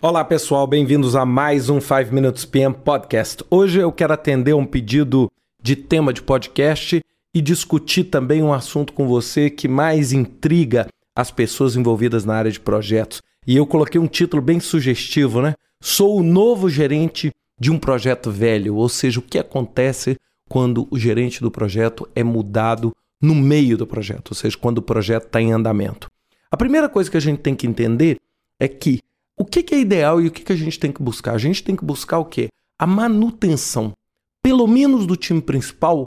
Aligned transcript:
Olá 0.00 0.24
pessoal, 0.24 0.64
bem-vindos 0.64 1.16
a 1.16 1.26
mais 1.26 1.68
um 1.68 1.80
5 1.80 2.14
Minutes 2.14 2.44
PM 2.44 2.72
Podcast. 2.72 3.42
Hoje 3.50 3.80
eu 3.80 3.90
quero 3.90 4.12
atender 4.12 4.54
um 4.54 4.64
pedido 4.64 5.28
de 5.60 5.74
tema 5.74 6.12
de 6.12 6.22
podcast 6.22 7.02
e 7.34 7.40
discutir 7.40 8.04
também 8.04 8.40
um 8.40 8.52
assunto 8.52 8.92
com 8.92 9.08
você 9.08 9.50
que 9.50 9.66
mais 9.66 10.12
intriga 10.12 10.86
as 11.16 11.32
pessoas 11.32 11.74
envolvidas 11.74 12.24
na 12.24 12.36
área 12.36 12.48
de 12.48 12.60
projetos. 12.60 13.20
E 13.44 13.56
eu 13.56 13.66
coloquei 13.66 14.00
um 14.00 14.06
título 14.06 14.40
bem 14.40 14.60
sugestivo, 14.60 15.42
né? 15.42 15.54
Sou 15.80 16.16
o 16.16 16.22
novo 16.22 16.70
gerente 16.70 17.32
de 17.58 17.72
um 17.72 17.78
projeto 17.78 18.30
velho, 18.30 18.76
ou 18.76 18.88
seja, 18.88 19.18
o 19.18 19.22
que 19.22 19.36
acontece 19.36 20.16
quando 20.48 20.86
o 20.92 20.96
gerente 20.96 21.40
do 21.40 21.50
projeto 21.50 22.08
é 22.14 22.22
mudado 22.22 22.94
no 23.20 23.34
meio 23.34 23.76
do 23.76 23.84
projeto, 23.84 24.30
ou 24.30 24.36
seja, 24.36 24.56
quando 24.56 24.78
o 24.78 24.82
projeto 24.82 25.26
está 25.26 25.40
em 25.40 25.52
andamento. 25.52 26.08
A 26.52 26.56
primeira 26.56 26.88
coisa 26.88 27.10
que 27.10 27.16
a 27.16 27.20
gente 27.20 27.40
tem 27.40 27.56
que 27.56 27.66
entender 27.66 28.16
é 28.60 28.68
que 28.68 29.00
o 29.38 29.44
que, 29.44 29.74
é 29.74 29.78
ideal 29.78 30.20
e 30.20 30.26
o 30.26 30.30
que, 30.30 30.42
que 30.42 30.52
a 30.52 30.56
gente 30.56 30.78
tem 30.78 30.90
que 30.90 31.02
buscar? 31.02 31.34
A 31.34 31.38
gente 31.38 31.62
tem 31.62 31.76
que 31.76 31.84
buscar 31.84 32.18
o 32.18 32.24
quê? 32.24 32.48
A 32.78 32.86
manutenção, 32.86 33.92
pelo 34.42 34.66
menos 34.66 35.06
do 35.06 35.16
time 35.16 35.40
principal, 35.40 36.04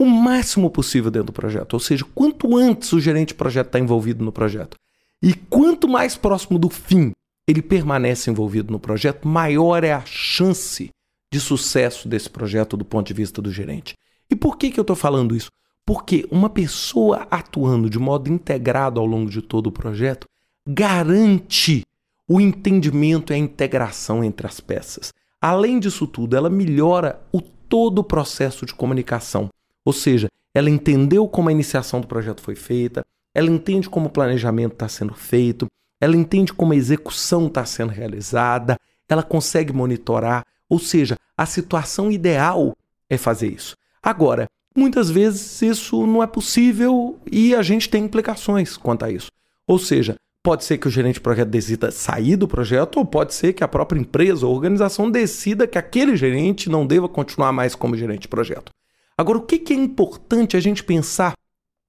o 0.00 0.06
máximo 0.06 0.70
possível 0.70 1.10
dentro 1.10 1.26
do 1.26 1.32
projeto. 1.32 1.74
Ou 1.74 1.80
seja, 1.80 2.06
quanto 2.14 2.56
antes 2.56 2.92
o 2.92 3.00
gerente 3.00 3.28
de 3.28 3.34
projeto 3.34 3.66
está 3.66 3.80
envolvido 3.80 4.24
no 4.24 4.30
projeto 4.30 4.76
e 5.20 5.34
quanto 5.34 5.88
mais 5.88 6.16
próximo 6.16 6.58
do 6.58 6.70
fim 6.70 7.12
ele 7.48 7.62
permanece 7.62 8.30
envolvido 8.30 8.70
no 8.70 8.78
projeto, 8.78 9.26
maior 9.26 9.82
é 9.82 9.92
a 9.92 10.04
chance 10.04 10.90
de 11.32 11.40
sucesso 11.40 12.06
desse 12.08 12.28
projeto 12.28 12.76
do 12.76 12.84
ponto 12.84 13.06
de 13.06 13.14
vista 13.14 13.42
do 13.42 13.50
gerente. 13.50 13.94
E 14.30 14.36
por 14.36 14.56
que, 14.56 14.70
que 14.70 14.78
eu 14.78 14.82
estou 14.82 14.94
falando 14.94 15.34
isso? 15.34 15.50
Porque 15.84 16.26
uma 16.30 16.50
pessoa 16.50 17.26
atuando 17.30 17.88
de 17.88 17.98
modo 17.98 18.30
integrado 18.30 19.00
ao 19.00 19.06
longo 19.06 19.30
de 19.30 19.40
todo 19.40 19.68
o 19.68 19.72
projeto 19.72 20.26
garante 20.68 21.82
o 22.28 22.40
entendimento 22.40 23.32
e 23.32 23.34
a 23.34 23.38
integração 23.38 24.22
entre 24.22 24.46
as 24.46 24.60
peças. 24.60 25.12
Além 25.40 25.80
disso 25.80 26.06
tudo, 26.06 26.36
ela 26.36 26.50
melhora 26.50 27.20
o 27.32 27.40
todo 27.40 28.00
o 28.00 28.04
processo 28.04 28.66
de 28.66 28.74
comunicação. 28.74 29.48
Ou 29.84 29.92
seja, 29.92 30.28
ela 30.54 30.68
entendeu 30.68 31.26
como 31.26 31.48
a 31.48 31.52
iniciação 31.52 32.00
do 32.00 32.06
projeto 32.06 32.42
foi 32.42 32.54
feita, 32.54 33.02
ela 33.34 33.48
entende 33.48 33.88
como 33.88 34.08
o 34.08 34.10
planejamento 34.10 34.72
está 34.72 34.88
sendo 34.88 35.14
feito, 35.14 35.66
ela 36.00 36.16
entende 36.16 36.52
como 36.52 36.72
a 36.72 36.76
execução 36.76 37.46
está 37.46 37.64
sendo 37.64 37.90
realizada, 37.90 38.76
ela 39.08 39.22
consegue 39.22 39.72
monitorar. 39.72 40.44
Ou 40.68 40.78
seja, 40.78 41.16
a 41.36 41.46
situação 41.46 42.10
ideal 42.10 42.76
é 43.08 43.16
fazer 43.16 43.48
isso. 43.48 43.76
Agora, 44.02 44.46
muitas 44.76 45.10
vezes 45.10 45.62
isso 45.62 46.06
não 46.06 46.22
é 46.22 46.26
possível 46.26 47.18
e 47.30 47.54
a 47.54 47.62
gente 47.62 47.88
tem 47.88 48.04
implicações 48.04 48.76
quanto 48.76 49.04
a 49.04 49.10
isso. 49.10 49.30
Ou 49.66 49.78
seja, 49.78 50.16
Pode 50.42 50.64
ser 50.64 50.78
que 50.78 50.88
o 50.88 50.90
gerente 50.90 51.14
de 51.14 51.20
projeto 51.20 51.48
decida 51.48 51.90
sair 51.90 52.36
do 52.36 52.48
projeto, 52.48 52.98
ou 52.98 53.04
pode 53.04 53.34
ser 53.34 53.52
que 53.52 53.64
a 53.64 53.68
própria 53.68 54.00
empresa 54.00 54.46
ou 54.46 54.54
organização 54.54 55.10
decida 55.10 55.66
que 55.66 55.78
aquele 55.78 56.16
gerente 56.16 56.70
não 56.70 56.86
deva 56.86 57.08
continuar 57.08 57.52
mais 57.52 57.74
como 57.74 57.96
gerente 57.96 58.22
de 58.22 58.28
projeto. 58.28 58.70
Agora, 59.16 59.38
o 59.38 59.42
que 59.42 59.72
é 59.72 59.76
importante 59.76 60.56
a 60.56 60.60
gente 60.60 60.84
pensar 60.84 61.34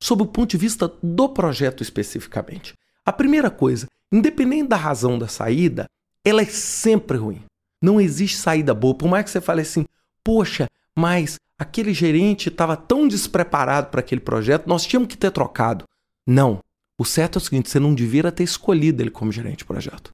sob 0.01 0.23
o 0.23 0.25
ponto 0.25 0.49
de 0.49 0.57
vista 0.57 0.91
do 1.01 1.29
projeto 1.29 1.83
especificamente? 1.83 2.73
A 3.05 3.13
primeira 3.13 3.51
coisa, 3.51 3.87
independente 4.11 4.69
da 4.69 4.75
razão 4.75 5.17
da 5.17 5.27
saída, 5.27 5.87
ela 6.25 6.41
é 6.41 6.45
sempre 6.45 7.17
ruim. 7.17 7.43
Não 7.81 8.01
existe 8.01 8.37
saída 8.37 8.73
boa. 8.73 8.95
Por 8.95 9.07
mais 9.07 9.23
que 9.25 9.31
você 9.31 9.39
fale 9.39 9.61
assim, 9.61 9.85
poxa, 10.23 10.67
mas 10.95 11.39
aquele 11.57 11.93
gerente 11.93 12.49
estava 12.49 12.75
tão 12.75 13.07
despreparado 13.07 13.87
para 13.87 13.99
aquele 13.99 14.21
projeto, 14.21 14.67
nós 14.67 14.85
tínhamos 14.85 15.07
que 15.07 15.17
ter 15.17 15.31
trocado. 15.31 15.85
Não. 16.25 16.59
O 16.99 17.05
certo 17.05 17.37
é 17.37 17.41
o 17.41 17.41
seguinte: 17.41 17.69
você 17.69 17.79
não 17.79 17.95
devia 17.95 18.29
ter 18.29 18.43
escolhido 18.43 19.01
ele 19.01 19.09
como 19.09 19.31
gerente 19.31 19.59
de 19.59 19.65
projeto. 19.65 20.11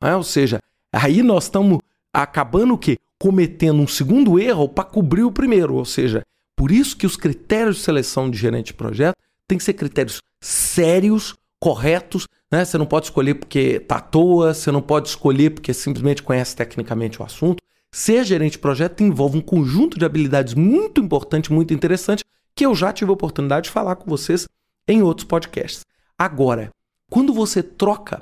É? 0.00 0.14
Ou 0.14 0.22
seja, 0.22 0.60
aí 0.92 1.20
nós 1.20 1.44
estamos 1.44 1.80
acabando 2.12 2.74
o 2.74 2.78
quê? 2.78 2.96
Cometendo 3.18 3.82
um 3.82 3.88
segundo 3.88 4.38
erro 4.38 4.68
para 4.68 4.84
cobrir 4.84 5.24
o 5.24 5.32
primeiro. 5.32 5.74
Ou 5.74 5.84
seja, 5.84 6.24
por 6.54 6.70
isso 6.70 6.96
que 6.96 7.06
os 7.06 7.16
critérios 7.16 7.76
de 7.76 7.82
seleção 7.82 8.30
de 8.30 8.38
gerente 8.38 8.68
de 8.68 8.74
projeto 8.74 9.16
têm 9.48 9.58
que 9.58 9.64
ser 9.64 9.74
critérios 9.74 10.22
sérios, 10.40 11.34
corretos. 11.58 12.28
Né? 12.50 12.64
Você 12.64 12.78
não 12.78 12.86
pode 12.86 13.06
escolher 13.06 13.34
porque 13.34 13.80
está 13.82 13.96
à 13.96 14.00
toa, 14.00 14.54
você 14.54 14.70
não 14.70 14.80
pode 14.80 15.08
escolher 15.08 15.50
porque 15.50 15.74
simplesmente 15.74 16.22
conhece 16.22 16.54
tecnicamente 16.54 17.20
o 17.20 17.24
assunto. 17.24 17.60
Ser 17.90 18.24
gerente 18.24 18.52
de 18.52 18.58
projeto 18.58 19.02
envolve 19.02 19.38
um 19.38 19.40
conjunto 19.42 19.98
de 19.98 20.04
habilidades 20.04 20.54
muito 20.54 21.00
importante, 21.00 21.52
muito 21.52 21.74
interessante, 21.74 22.24
que 22.54 22.64
eu 22.64 22.74
já 22.76 22.92
tive 22.92 23.10
a 23.10 23.14
oportunidade 23.14 23.64
de 23.64 23.70
falar 23.70 23.96
com 23.96 24.08
vocês 24.08 24.46
em 24.86 25.02
outros 25.02 25.26
podcasts. 25.26 25.84
Agora, 26.18 26.70
quando 27.08 27.32
você 27.32 27.62
troca, 27.62 28.20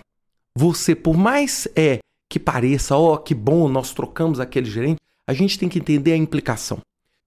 você, 0.54 0.94
por 0.94 1.16
mais 1.16 1.66
é 1.74 1.98
que 2.28 2.38
pareça, 2.38 2.96
ó, 2.96 3.14
oh, 3.14 3.18
que 3.18 3.34
bom, 3.34 3.68
nós 3.68 3.94
trocamos 3.94 4.38
aquele 4.38 4.66
gerente, 4.66 5.00
a 5.26 5.32
gente 5.32 5.58
tem 5.58 5.68
que 5.68 5.78
entender 5.78 6.12
a 6.12 6.16
implicação. 6.16 6.78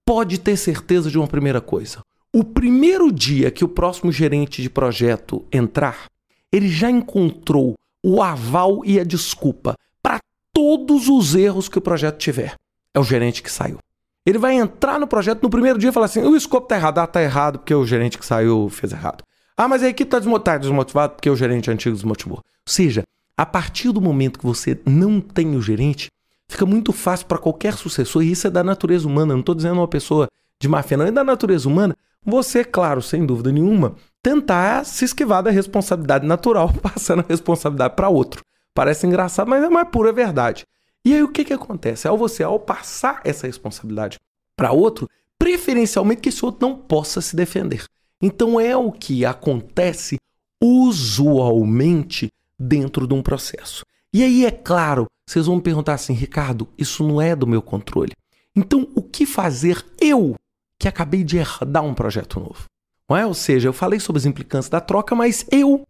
Pode 0.06 0.40
ter 0.40 0.56
certeza 0.58 1.10
de 1.10 1.18
uma 1.18 1.28
primeira 1.28 1.60
coisa. 1.60 2.02
O 2.32 2.44
primeiro 2.44 3.12
dia 3.12 3.50
que 3.50 3.66
o 3.66 3.70
próximo 3.70 4.12
gerente 4.12 4.62
de 4.62 4.70
projeto 4.70 5.44
entrar, 5.52 6.06
ele 6.52 6.70
já 6.70 6.90
encontrou 6.90 7.74
o 8.04 8.22
aval 8.22 8.86
e 8.86 9.00
a 9.00 9.04
desculpa 9.04 9.76
para 10.02 10.20
todos 10.54 11.10
os 11.10 11.34
erros 11.34 11.68
que 11.68 11.78
o 11.78 11.82
projeto 11.82 12.18
tiver. 12.18 12.54
É 12.94 13.00
o 13.00 13.04
gerente 13.04 13.42
que 13.42 13.52
saiu. 13.52 13.80
Ele 14.26 14.38
vai 14.38 14.56
entrar 14.56 15.00
no 15.00 15.08
projeto 15.08 15.42
no 15.42 15.50
primeiro 15.50 15.80
dia 15.80 15.90
e 15.90 15.94
falar 15.94 16.06
assim: 16.06 16.22
o 16.22 16.36
escopo 16.36 16.66
está 16.66 16.76
errado, 16.76 17.00
ah, 17.00 17.08
tá 17.08 17.22
errado 17.22 17.60
porque 17.60 17.74
o 17.74 17.86
gerente 17.86 18.18
que 18.18 18.26
saiu 18.26 18.70
fez 18.70 18.92
errado. 18.92 19.24
Ah, 19.62 19.68
mas 19.68 19.84
a 19.84 19.90
equipe 19.90 20.16
está 20.16 20.40
tá 20.40 20.58
desmotivada 20.58 21.16
porque 21.16 21.30
o 21.30 21.36
gerente 21.36 21.70
antigo 21.70 21.94
desmotivou. 21.94 22.38
Ou 22.38 22.44
seja, 22.66 23.04
a 23.36 23.46
partir 23.46 23.92
do 23.92 24.00
momento 24.00 24.40
que 24.40 24.46
você 24.46 24.80
não 24.86 25.20
tem 25.20 25.54
o 25.54 25.62
gerente, 25.62 26.08
fica 26.48 26.66
muito 26.66 26.94
fácil 26.94 27.26
para 27.26 27.38
qualquer 27.38 27.74
sucessor, 27.74 28.24
e 28.24 28.32
isso 28.32 28.48
é 28.48 28.50
da 28.50 28.64
natureza 28.64 29.06
humana, 29.06 29.34
não 29.34 29.42
estou 29.42 29.54
dizendo 29.54 29.76
uma 29.76 29.88
pessoa 29.90 30.30
de 30.62 30.70
máfia, 30.70 30.96
não, 30.96 31.08
é 31.08 31.12
da 31.12 31.26
natureza 31.26 31.68
humana, 31.68 31.94
você, 32.26 32.64
claro, 32.64 33.02
sem 33.02 33.26
dúvida 33.26 33.52
nenhuma, 33.52 33.96
tentar 34.24 34.86
se 34.86 35.04
esquivar 35.04 35.44
da 35.44 35.52
responsabilidade 35.52 36.26
natural, 36.26 36.72
passando 36.82 37.20
a 37.20 37.26
responsabilidade 37.28 37.98
para 37.98 38.08
outro. 38.08 38.42
Parece 38.74 39.08
engraçado, 39.08 39.50
mas 39.50 39.62
é 39.62 39.68
mais 39.68 39.90
pura 39.90 40.14
verdade. 40.14 40.66
E 41.04 41.14
aí 41.14 41.22
o 41.22 41.28
que, 41.28 41.44
que 41.44 41.52
acontece? 41.52 42.08
Ao 42.08 42.18
você, 42.18 42.44
ao 42.44 42.62
passar 42.62 43.20
essa 43.26 43.46
responsabilidade 43.46 44.20
para 44.56 44.72
outro, 44.72 45.10
preferencialmente 45.38 46.22
que 46.22 46.30
esse 46.30 46.46
outro 46.46 46.66
não 46.66 46.78
possa 46.78 47.20
se 47.20 47.36
defender. 47.36 47.84
Então 48.22 48.60
é 48.60 48.76
o 48.76 48.92
que 48.92 49.26
acontece 49.26 50.18
usualmente 50.62 52.30
dentro 52.58 53.08
de 53.08 53.14
um 53.14 53.22
processo. 53.22 53.86
E 54.14 54.24
aí, 54.24 54.46
é 54.46 54.52
claro, 54.52 55.06
vocês 55.28 55.46
vão 55.46 55.58
me 55.58 55.62
perguntar 55.62 55.94
assim, 55.94 56.14
Ricardo, 56.14 56.68
isso 56.78 57.08
não 57.08 57.22
é 57.22 57.36
do 57.36 57.48
meu 57.48 57.62
controle. 57.62 58.14
Então, 58.56 58.90
o 58.96 59.02
que 59.02 59.26
fazer 59.26 59.86
eu 60.02 60.36
que 60.80 60.88
acabei 60.88 61.24
de 61.24 61.38
herdar 61.38 61.84
um 61.84 61.94
projeto 61.94 62.40
novo? 62.40 62.66
Não 63.08 63.16
é? 63.16 63.26
Ou 63.26 63.34
seja, 63.34 63.68
eu 63.68 63.74
falei 63.74 64.00
sobre 64.00 64.20
as 64.20 64.26
implicâncias 64.26 64.70
da 64.70 64.82
troca, 64.82 65.16
mas 65.16 65.46
eu 65.52 65.84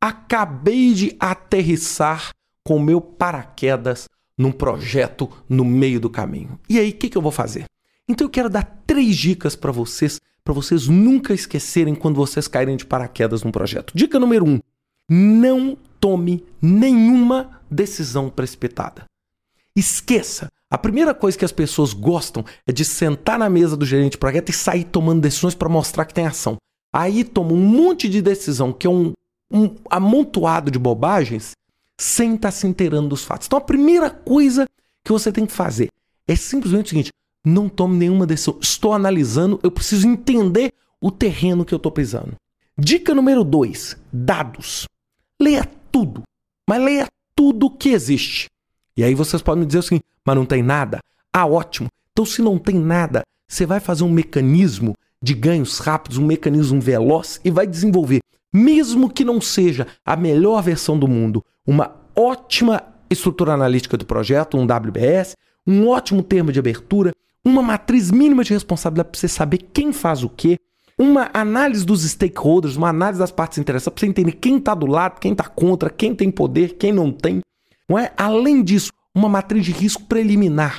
acabei 0.00 0.94
de 0.94 1.14
aterrissar 1.20 2.32
com 2.64 2.76
o 2.76 2.82
meu 2.82 3.00
paraquedas 3.00 4.08
num 4.36 4.52
projeto 4.52 5.30
no 5.48 5.64
meio 5.64 6.00
do 6.00 6.10
caminho. 6.10 6.58
E 6.68 6.78
aí, 6.78 6.90
o 6.90 6.94
que, 6.94 7.10
que 7.10 7.16
eu 7.16 7.22
vou 7.22 7.32
fazer? 7.32 7.64
Então, 8.08 8.26
eu 8.26 8.30
quero 8.30 8.48
dar 8.48 8.82
três 8.86 9.16
dicas 9.16 9.54
para 9.54 9.70
vocês 9.72 10.20
para 10.46 10.54
vocês 10.54 10.86
nunca 10.86 11.34
esquecerem 11.34 11.92
quando 11.92 12.14
vocês 12.14 12.46
caírem 12.46 12.76
de 12.76 12.86
paraquedas 12.86 13.42
num 13.42 13.50
projeto. 13.50 13.92
Dica 13.96 14.20
número 14.20 14.46
um: 14.46 14.60
não 15.10 15.76
tome 15.98 16.46
nenhuma 16.62 17.60
decisão 17.68 18.30
precipitada. 18.30 19.04
Esqueça. 19.74 20.48
A 20.70 20.78
primeira 20.78 21.12
coisa 21.12 21.36
que 21.36 21.44
as 21.44 21.50
pessoas 21.50 21.92
gostam 21.92 22.44
é 22.64 22.72
de 22.72 22.84
sentar 22.84 23.40
na 23.40 23.50
mesa 23.50 23.76
do 23.76 23.84
gerente 23.84 24.12
de 24.12 24.18
projeto 24.18 24.50
e 24.50 24.52
sair 24.52 24.84
tomando 24.84 25.20
decisões 25.20 25.54
para 25.54 25.68
mostrar 25.68 26.04
que 26.04 26.14
tem 26.14 26.26
ação. 26.26 26.56
Aí 26.92 27.24
toma 27.24 27.52
um 27.52 27.56
monte 27.56 28.08
de 28.08 28.22
decisão, 28.22 28.72
que 28.72 28.86
é 28.86 28.90
um, 28.90 29.12
um 29.52 29.74
amontoado 29.90 30.70
de 30.70 30.78
bobagens, 30.78 31.52
sem 31.98 32.36
estar 32.36 32.48
tá 32.48 32.52
se 32.52 32.68
inteirando 32.68 33.08
dos 33.08 33.24
fatos. 33.24 33.48
Então 33.48 33.58
a 33.58 33.62
primeira 33.62 34.10
coisa 34.10 34.64
que 35.04 35.12
você 35.12 35.32
tem 35.32 35.44
que 35.44 35.52
fazer 35.52 35.88
é 36.28 36.36
simplesmente 36.36 36.86
o 36.86 36.88
seguinte: 36.90 37.10
não 37.46 37.68
tome 37.68 37.96
nenhuma 37.96 38.26
decisão. 38.26 38.58
Estou 38.60 38.92
analisando, 38.92 39.60
eu 39.62 39.70
preciso 39.70 40.08
entender 40.08 40.72
o 41.00 41.12
terreno 41.12 41.64
que 41.64 41.72
eu 41.72 41.76
estou 41.76 41.92
pisando. 41.92 42.34
Dica 42.76 43.14
número 43.14 43.44
2: 43.44 43.96
dados. 44.12 44.88
Leia 45.40 45.64
tudo, 45.92 46.22
mas 46.68 46.82
leia 46.82 47.06
tudo 47.36 47.70
que 47.70 47.90
existe. 47.90 48.48
E 48.96 49.04
aí 49.04 49.14
vocês 49.14 49.42
podem 49.42 49.60
me 49.60 49.66
dizer 49.66 49.80
assim, 49.80 50.00
mas 50.24 50.34
não 50.34 50.44
tem 50.44 50.62
nada? 50.62 50.98
Ah, 51.32 51.46
ótimo. 51.46 51.88
Então, 52.10 52.24
se 52.24 52.40
não 52.40 52.58
tem 52.58 52.74
nada, 52.76 53.22
você 53.46 53.66
vai 53.66 53.78
fazer 53.78 54.02
um 54.02 54.10
mecanismo 54.10 54.94
de 55.22 55.34
ganhos 55.34 55.78
rápidos, 55.78 56.18
um 56.18 56.26
mecanismo 56.26 56.80
veloz 56.80 57.40
e 57.44 57.50
vai 57.50 57.66
desenvolver, 57.66 58.20
mesmo 58.52 59.10
que 59.10 59.24
não 59.24 59.40
seja 59.40 59.86
a 60.04 60.16
melhor 60.16 60.62
versão 60.62 60.98
do 60.98 61.06
mundo, 61.06 61.44
uma 61.66 61.94
ótima 62.14 62.82
estrutura 63.10 63.52
analítica 63.52 63.96
do 63.96 64.06
projeto, 64.06 64.56
um 64.56 64.64
WBS, 64.64 65.36
um 65.66 65.88
ótimo 65.88 66.22
termo 66.22 66.50
de 66.50 66.58
abertura, 66.58 67.12
uma 67.46 67.62
matriz 67.62 68.10
mínima 68.10 68.42
de 68.42 68.52
responsabilidade 68.52 69.10
para 69.10 69.20
você 69.20 69.28
saber 69.28 69.58
quem 69.72 69.92
faz 69.92 70.24
o 70.24 70.28
quê, 70.28 70.58
uma 70.98 71.30
análise 71.32 71.86
dos 71.86 72.02
stakeholders, 72.02 72.74
uma 72.74 72.88
análise 72.88 73.20
das 73.20 73.30
partes 73.30 73.58
interessadas 73.58 73.94
para 73.94 74.00
você 74.00 74.06
entender 74.06 74.32
quem 74.32 74.56
está 74.56 74.74
do 74.74 74.86
lado, 74.86 75.20
quem 75.20 75.30
está 75.30 75.44
contra, 75.44 75.88
quem 75.88 76.12
tem 76.12 76.28
poder, 76.28 76.76
quem 76.76 76.92
não 76.92 77.12
tem. 77.12 77.40
Não 77.88 77.96
é? 77.96 78.12
Além 78.16 78.64
disso, 78.64 78.90
uma 79.14 79.28
matriz 79.28 79.64
de 79.64 79.70
risco 79.70 80.02
preliminar. 80.06 80.78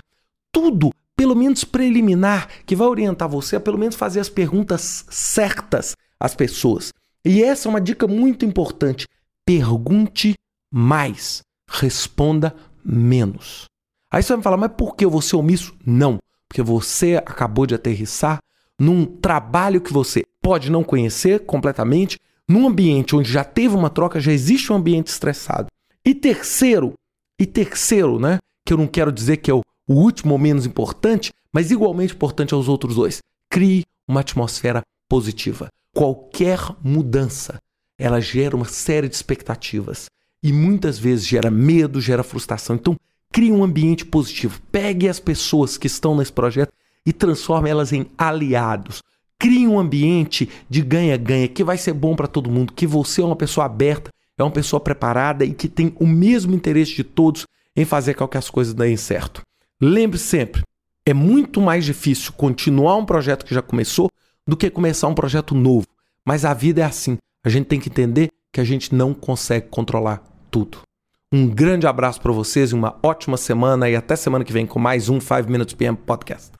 Tudo, 0.52 0.92
pelo 1.16 1.36
menos 1.36 1.64
preliminar, 1.64 2.50
que 2.66 2.75
vai 2.75 2.88
orientar 2.88 3.30
você 3.30 3.56
a 3.56 3.62
pelo 3.62 3.78
menos 3.78 3.96
fazer 3.96 4.20
as 4.20 4.28
perguntas 4.28 5.06
certas 5.10 5.96
às 6.20 6.36
pessoas. 6.36 6.92
E 7.24 7.42
essa 7.42 7.68
é 7.68 7.70
uma 7.70 7.80
dica 7.80 8.08
muito 8.08 8.44
importante. 8.44 9.08
Pergunte 9.46 10.34
mais, 10.70 11.42
responda 11.70 12.54
menos. 12.84 13.68
Aí 14.12 14.22
você 14.22 14.30
vai 14.30 14.38
me 14.38 14.44
falar, 14.44 14.58
mas 14.58 14.72
por 14.75 14.98
que 14.98 15.06
eu 15.06 15.10
vou 15.10 15.22
ser 15.22 15.38
omisso? 15.38 15.74
Não, 15.86 16.18
porque 16.48 16.62
você 16.62 17.16
acabou 17.18 17.66
de 17.66 17.76
aterrissar 17.76 18.40
num 18.80 19.06
trabalho 19.06 19.82
que 19.82 19.92
você 19.92 20.24
pode 20.42 20.72
não 20.72 20.84
conhecer 20.84 21.46
completamente, 21.46 22.20
num 22.48 22.68
ambiente 22.68 23.16
onde 23.16 23.32
já 23.32 23.44
teve 23.44 23.76
uma 23.76 23.90
troca, 23.90 24.20
já 24.20 24.32
existe 24.32 24.72
um 24.72 24.76
ambiente 24.76 25.08
estressado. 25.08 25.68
E 26.06 26.16
terceiro, 26.16 26.94
e 27.40 27.46
terceiro, 27.46 28.20
né, 28.20 28.38
que 28.66 28.74
eu 28.74 28.78
não 28.78 28.88
quero 28.88 29.12
dizer 29.12 29.38
que 29.38 29.52
é 29.52 29.54
o, 29.54 29.62
o 29.88 29.94
último 29.94 30.34
ou 30.34 30.40
menos 30.40 30.66
importante, 30.66 31.34
mas 31.52 31.72
igualmente 31.72 32.14
importante 32.14 32.54
aos 32.54 32.68
outros 32.68 32.96
dois, 32.96 33.20
crie 33.50 33.84
uma 34.08 34.22
atmosfera 34.22 34.82
positiva. 35.10 35.68
Qualquer 35.94 36.60
mudança, 36.84 37.58
ela 38.00 38.22
gera 38.22 38.56
uma 38.56 38.66
série 38.66 39.10
de 39.10 39.16
expectativas 39.16 40.06
e 40.44 40.54
muitas 40.54 41.00
vezes 41.00 41.26
gera 41.26 41.50
medo, 41.50 42.00
gera 42.00 42.24
frustração. 42.24 42.76
Então, 42.76 42.96
crie 43.31 43.51
um 43.51 43.63
ambiente 43.63 44.06
positivo. 44.06 44.59
Pegue 44.71 45.07
as 45.07 45.19
pessoas 45.19 45.77
que 45.77 45.88
estão 45.88 46.15
nesse 46.15 46.31
projeto 46.31 46.71
e 47.06 47.13
transforme 47.13 47.69
elas 47.69 47.94
em 47.94 48.07
aliados. 48.18 49.01
Crie 49.39 49.68
um 49.68 49.79
ambiente 49.79 50.50
de 50.69 50.81
ganha-ganha 50.81 51.47
que 51.47 51.63
vai 51.63 51.77
ser 51.77 51.94
bom 51.94 52.15
para 52.15 52.27
todo 52.27 52.50
mundo, 52.50 52.74
que 52.74 52.88
você 52.88 53.21
é 53.21 53.25
uma 53.25 53.35
pessoa 53.35 53.65
aberta, 53.65 54.09
é 54.38 54.44
uma 54.44 54.51
pessoa 54.51 54.79
preparada 54.79 55.45
e 55.45 55.53
que 55.53 55.68
tem 55.68 55.94
o 56.00 56.07
mesmo 56.07 56.56
interesse 56.56 56.95
de 56.95 57.03
todos 57.03 57.45
em 57.75 57.85
fazer 57.85 58.15
com 58.15 58.27
que 58.27 58.38
as 58.38 58.50
coisas 58.50 58.74
deem 58.74 58.97
certo. 58.97 59.41
Lembre 59.79 60.18
sempre, 60.18 60.63
é 61.06 61.13
muito 61.13 61.62
mais 61.62 61.85
difícil 61.85 62.33
continuar 62.33 62.95
um 62.95 63.06
projeto 63.06 63.45
que 63.45 63.53
já 63.53 63.62
começou 63.62 64.09
do 64.47 64.57
que 64.57 64.69
começar 64.69 65.07
um 65.07 65.15
projeto 65.15 65.53
novo. 65.53 65.85
Mas 66.25 66.44
a 66.44 66.53
vida 66.53 66.81
é 66.81 66.85
assim. 66.85 67.18
A 67.44 67.50
gente 67.50 67.68
tem 67.68 67.79
que 67.79 67.89
entender 67.89 68.31
que 68.51 68.59
a 68.59 68.63
gente 68.63 68.94
não 68.95 69.13
consegue 69.13 69.68
controlar 69.69 70.24
tudo. 70.50 70.87
Um 71.33 71.45
grande 71.45 71.85
abraço 71.85 72.21
para 72.21 72.31
vocês 72.31 72.71
e 72.71 72.74
uma 72.74 72.97
ótima 73.03 73.35
semana 73.35 73.89
e 73.89 73.97
até 73.97 74.15
semana 74.15 74.45
que 74.45 74.53
vem 74.53 74.65
com 74.65 74.79
mais 74.79 75.09
um 75.09 75.19
5 75.19 75.51
Minutes 75.51 75.74
PM 75.74 75.97
Podcast. 75.97 76.56